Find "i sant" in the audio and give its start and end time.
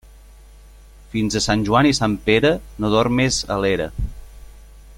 1.89-2.15